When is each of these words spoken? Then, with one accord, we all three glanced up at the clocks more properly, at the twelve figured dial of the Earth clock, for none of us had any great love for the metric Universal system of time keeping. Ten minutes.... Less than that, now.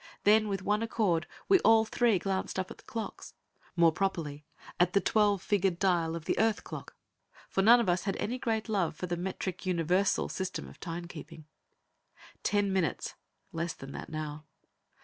Then, 0.23 0.47
with 0.47 0.63
one 0.63 0.81
accord, 0.81 1.27
we 1.47 1.59
all 1.59 1.85
three 1.85 2.17
glanced 2.17 2.57
up 2.57 2.71
at 2.71 2.77
the 2.79 2.83
clocks 2.85 3.35
more 3.75 3.91
properly, 3.91 4.47
at 4.79 4.93
the 4.93 4.99
twelve 4.99 5.43
figured 5.43 5.77
dial 5.77 6.15
of 6.15 6.25
the 6.25 6.39
Earth 6.39 6.63
clock, 6.63 6.95
for 7.47 7.61
none 7.61 7.79
of 7.79 7.87
us 7.87 8.05
had 8.05 8.17
any 8.17 8.39
great 8.39 8.67
love 8.67 8.95
for 8.95 9.05
the 9.05 9.15
metric 9.15 9.63
Universal 9.63 10.29
system 10.29 10.67
of 10.67 10.79
time 10.79 11.05
keeping. 11.05 11.45
Ten 12.41 12.73
minutes.... 12.73 13.13
Less 13.51 13.73
than 13.73 13.91
that, 13.91 14.09
now. 14.09 14.45